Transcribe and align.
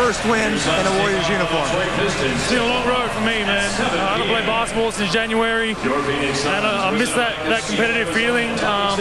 first 0.00 0.24
win 0.24 0.52
in 0.54 0.86
a 0.86 0.98
Warriors 0.98 1.28
uniform. 1.28 1.68
It's 2.00 2.48
been 2.50 2.62
a 2.62 2.66
long 2.66 2.88
road 2.88 3.10
for 3.10 3.20
me, 3.20 3.44
man. 3.44 3.68
I 3.68 4.16
haven't 4.16 4.28
played 4.28 4.46
basketball 4.46 4.92
since 4.92 5.12
January, 5.12 5.72
and 5.72 5.78
uh, 5.78 6.88
I 6.88 6.98
miss 6.98 7.12
that, 7.12 7.36
that 7.44 7.62
competitive 7.64 8.08
feeling. 8.14 8.48
Um, 8.60 8.98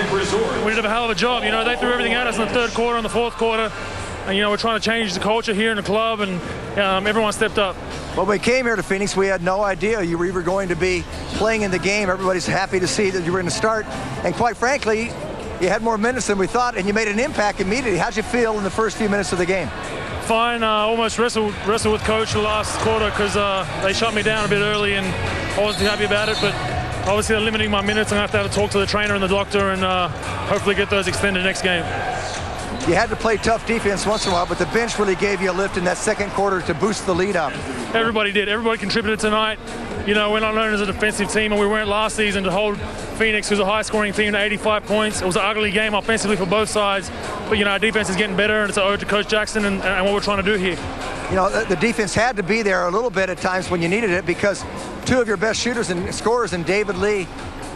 we 0.65 0.75
did 0.75 0.83
a 0.83 0.89
hell 0.89 1.05
of 1.05 1.11
a 1.11 1.15
job. 1.15 1.45
You 1.45 1.51
know, 1.51 1.63
they 1.63 1.77
threw 1.77 1.91
everything 1.91 2.15
at 2.15 2.27
us 2.27 2.37
in 2.37 2.41
the 2.41 2.53
third 2.53 2.71
quarter 2.71 2.97
and 2.97 3.05
the 3.05 3.09
fourth 3.09 3.35
quarter. 3.35 3.71
And, 4.25 4.35
you 4.35 4.43
know, 4.43 4.49
we're 4.49 4.57
trying 4.57 4.77
to 4.77 4.85
change 4.85 5.13
the 5.13 5.21
culture 5.21 5.53
here 5.53 5.69
in 5.69 5.77
the 5.77 5.83
club, 5.83 6.19
and 6.19 6.41
um, 6.77 7.07
everyone 7.07 7.31
stepped 7.31 7.57
up. 7.57 7.77
When 8.17 8.27
we 8.27 8.37
came 8.37 8.65
here 8.65 8.75
to 8.75 8.83
Phoenix, 8.83 9.15
we 9.15 9.27
had 9.27 9.41
no 9.41 9.63
idea 9.63 10.01
you 10.01 10.17
were 10.17 10.25
even 10.25 10.43
going 10.43 10.67
to 10.67 10.75
be 10.75 11.05
playing 11.35 11.61
in 11.61 11.71
the 11.71 11.79
game. 11.79 12.09
Everybody's 12.09 12.45
happy 12.45 12.77
to 12.81 12.87
see 12.87 13.09
that 13.09 13.23
you 13.23 13.31
were 13.31 13.39
going 13.39 13.49
to 13.49 13.55
start. 13.55 13.85
And 14.25 14.35
quite 14.35 14.57
frankly, 14.57 15.11
you 15.61 15.69
had 15.69 15.81
more 15.81 15.97
minutes 15.97 16.27
than 16.27 16.37
we 16.37 16.47
thought, 16.47 16.75
and 16.77 16.85
you 16.85 16.93
made 16.93 17.07
an 17.07 17.19
impact 17.19 17.61
immediately. 17.61 17.97
How'd 17.97 18.17
you 18.17 18.23
feel 18.23 18.57
in 18.57 18.65
the 18.65 18.69
first 18.69 18.97
few 18.97 19.07
minutes 19.07 19.31
of 19.31 19.37
the 19.37 19.45
game? 19.45 19.69
Fine. 20.29 20.61
Uh, 20.61 20.67
almost 20.67 21.17
wrestled 21.17 21.55
wrestled 21.65 21.91
with 21.91 22.03
coach 22.03 22.33
the 22.33 22.39
last 22.39 22.79
quarter 22.81 23.09
because 23.09 23.35
uh, 23.35 23.65
they 23.81 23.93
shut 23.93 24.13
me 24.13 24.21
down 24.21 24.45
a 24.45 24.47
bit 24.47 24.61
early, 24.61 24.93
and 24.93 25.07
I 25.59 25.63
wasn't 25.63 25.89
happy 25.89 26.03
about 26.03 26.29
it. 26.29 26.37
But 26.39 26.53
obviously, 27.09 27.33
they're 27.33 27.43
limiting 27.43 27.71
my 27.71 27.81
minutes. 27.81 28.11
I'm 28.11 28.17
to 28.17 28.21
have 28.21 28.31
to 28.33 28.37
have 28.37 28.45
a 28.45 28.49
talk 28.49 28.69
to 28.69 28.77
the 28.77 28.85
trainer 28.85 29.15
and 29.15 29.23
the 29.23 29.27
doctor, 29.27 29.71
and 29.71 29.83
uh, 29.83 30.07
hopefully 30.45 30.75
get 30.75 30.91
those 30.91 31.07
extended 31.07 31.41
next 31.41 31.63
game. 31.63 31.83
You 32.87 32.93
had 32.93 33.09
to 33.09 33.15
play 33.15 33.37
tough 33.37 33.65
defense 33.65 34.05
once 34.05 34.27
in 34.27 34.31
a 34.31 34.35
while, 34.35 34.45
but 34.45 34.59
the 34.59 34.67
bench 34.67 34.99
really 34.99 35.15
gave 35.15 35.41
you 35.41 35.49
a 35.49 35.51
lift 35.51 35.77
in 35.77 35.83
that 35.85 35.97
second 35.97 36.29
quarter 36.33 36.61
to 36.61 36.75
boost 36.75 37.07
the 37.07 37.15
lead 37.15 37.35
up. 37.35 37.51
Everybody 37.95 38.31
did. 38.31 38.49
Everybody 38.49 38.77
contributed 38.77 39.19
tonight. 39.19 39.57
You 40.07 40.15
know, 40.15 40.31
we're 40.31 40.39
not 40.39 40.55
known 40.55 40.73
as 40.73 40.81
a 40.81 40.85
defensive 40.85 41.29
team, 41.29 41.51
and 41.51 41.59
we 41.59 41.67
weren't 41.67 41.89
last 41.89 42.15
season 42.15 42.43
to 42.45 42.51
hold 42.51 42.79
Phoenix, 43.17 43.49
who's 43.49 43.59
a 43.59 43.65
high-scoring 43.65 44.13
team, 44.13 44.31
to 44.31 44.41
85 44.41 44.85
points. 44.85 45.21
It 45.21 45.25
was 45.25 45.35
an 45.35 45.43
ugly 45.43 45.71
game 45.71 45.93
offensively 45.93 46.37
for 46.37 46.45
both 46.45 46.69
sides, 46.69 47.11
but 47.47 47.57
you 47.57 47.65
know, 47.65 47.71
our 47.71 47.79
defense 47.79 48.09
is 48.09 48.15
getting 48.15 48.37
better, 48.37 48.61
and 48.61 48.69
it's 48.69 48.77
an 48.77 48.83
ode 48.83 49.01
to 49.01 49.05
Coach 49.05 49.27
Jackson 49.27 49.65
and, 49.65 49.81
and 49.83 50.05
what 50.05 50.13
we're 50.13 50.21
trying 50.21 50.43
to 50.43 50.51
do 50.51 50.57
here. 50.57 50.77
You 51.29 51.35
know, 51.35 51.49
the, 51.49 51.75
the 51.75 51.75
defense 51.75 52.15
had 52.15 52.37
to 52.37 52.43
be 52.43 52.61
there 52.61 52.87
a 52.87 52.91
little 52.91 53.09
bit 53.09 53.29
at 53.29 53.39
times 53.39 53.69
when 53.69 53.81
you 53.81 53.89
needed 53.89 54.09
it 54.09 54.25
because 54.25 54.63
two 55.05 55.19
of 55.19 55.27
your 55.27 55.37
best 55.37 55.59
shooters 55.59 55.89
and 55.89 56.15
scorers, 56.15 56.53
and 56.53 56.65
David 56.65 56.97
Lee, 56.97 57.27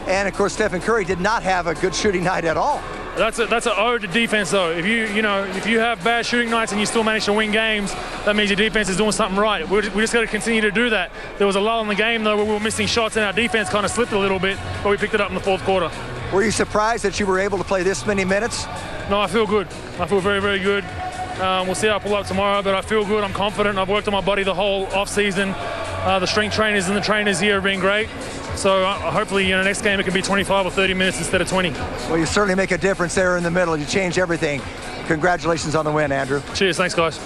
and 0.07 0.27
of 0.27 0.33
course 0.33 0.53
Stephen 0.53 0.81
Curry, 0.81 1.05
did 1.05 1.19
not 1.19 1.43
have 1.43 1.67
a 1.67 1.75
good 1.75 1.93
shooting 1.93 2.23
night 2.23 2.45
at 2.45 2.57
all. 2.57 2.81
That's 3.15 3.37
a, 3.37 3.45
that's 3.45 3.67
an 3.67 3.73
ode 3.75 4.01
to 4.01 4.07
defense, 4.07 4.49
though. 4.49 4.71
If 4.71 4.87
you 4.87 5.05
you 5.05 5.21
know 5.21 5.43
if 5.43 5.67
you 5.67 5.77
have 5.79 6.03
bad 6.03 6.25
shooting 6.25 6.49
nights 6.49 6.71
and 6.71 6.81
you 6.81 6.87
still 6.87 7.03
manage 7.03 7.25
to 7.25 7.33
win 7.33 7.51
games, 7.51 7.93
that 8.25 8.35
means 8.35 8.49
your 8.49 8.57
defense 8.57 8.89
is 8.89 8.97
doing 8.97 9.11
something 9.11 9.39
right. 9.39 9.69
We're, 9.69 9.81
we 9.91 10.01
just 10.01 10.13
got 10.13 10.21
to 10.21 10.27
continue 10.27 10.61
to 10.61 10.71
do 10.71 10.89
that. 10.89 11.11
There 11.37 11.45
was 11.45 11.55
a 11.55 11.61
lull 11.61 11.81
in 11.81 11.87
the 11.87 11.95
game 11.95 12.23
though 12.23 12.35
where 12.35 12.45
we 12.45 12.51
were 12.51 12.59
missing 12.59 12.87
shots 12.87 13.15
and 13.15 13.23
our 13.23 13.33
defense 13.33 13.69
kind 13.69 13.85
of 13.85 13.91
slipped 13.91 14.13
a 14.13 14.19
little 14.19 14.39
bit, 14.39 14.57
but 14.81 14.89
we 14.89 14.97
picked 14.97 15.13
it 15.13 15.21
up 15.21 15.29
in 15.29 15.35
the 15.35 15.41
fourth 15.41 15.61
quarter. 15.63 15.91
Were 16.33 16.43
you 16.43 16.49
surprised 16.49 17.03
that 17.03 17.19
you 17.19 17.27
were 17.27 17.37
able 17.37 17.59
to 17.59 17.63
play 17.63 17.83
this 17.83 18.03
many 18.07 18.25
minutes? 18.25 18.65
No, 19.11 19.19
I 19.19 19.27
feel 19.27 19.45
good. 19.45 19.67
I 19.99 20.07
feel 20.07 20.19
very 20.19 20.41
very 20.41 20.59
good. 20.59 20.83
Um, 21.39 21.67
we'll 21.67 21.75
see 21.75 21.87
how 21.87 21.97
I 21.97 21.99
pull 21.99 22.15
up 22.15 22.25
tomorrow, 22.25 22.63
but 22.63 22.73
I 22.73 22.81
feel 22.81 23.05
good. 23.05 23.23
I'm 23.23 23.33
confident. 23.33 23.77
I've 23.77 23.89
worked 23.89 24.07
on 24.07 24.13
my 24.13 24.21
body 24.21 24.41
the 24.41 24.55
whole 24.55 24.87
off 24.87 25.09
season. 25.09 25.49
Uh, 25.49 26.19
the 26.19 26.27
strength 26.27 26.55
trainers 26.55 26.87
and 26.87 26.97
the 26.97 27.01
trainers 27.01 27.39
here 27.39 27.55
have 27.55 27.63
been 27.63 27.79
great. 27.79 28.09
So 28.55 28.83
uh, 28.83 28.93
hopefully, 29.11 29.45
you 29.45 29.51
know, 29.51 29.63
next 29.63 29.81
game 29.81 29.99
it 29.99 30.03
can 30.03 30.13
be 30.13 30.21
25 30.21 30.65
or 30.65 30.71
30 30.71 30.93
minutes 30.93 31.17
instead 31.17 31.41
of 31.41 31.47
20. 31.49 31.71
Well, 31.71 32.17
you 32.17 32.25
certainly 32.25 32.55
make 32.55 32.71
a 32.71 32.77
difference 32.77 33.15
there 33.15 33.37
in 33.37 33.43
the 33.43 33.51
middle. 33.51 33.75
You 33.77 33.85
change 33.85 34.17
everything. 34.17 34.61
Congratulations 35.07 35.75
on 35.75 35.85
the 35.85 35.91
win, 35.91 36.11
Andrew. 36.11 36.41
Cheers. 36.53 36.77
Thanks, 36.77 36.95
guys. 36.95 37.19